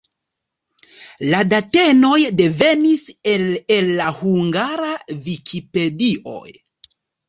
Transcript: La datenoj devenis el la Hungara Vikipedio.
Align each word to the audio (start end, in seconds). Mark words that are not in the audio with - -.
La 1.33 1.41
datenoj 1.49 2.15
devenis 2.41 3.05
el 3.37 3.87
la 4.03 4.11
Hungara 4.25 5.01
Vikipedio. 5.31 6.41